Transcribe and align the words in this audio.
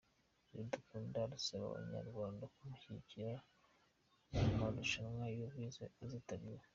Iradukunda 0.51 1.17
arasaba 1.25 1.63
Abanyarwanda 1.67 2.43
kumushyigikira 2.53 3.33
mu 4.33 4.45
marushanwa 4.59 5.25
yubwiza 5.37 5.83
azitabira 6.03 6.63